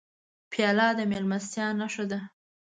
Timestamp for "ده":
2.11-2.19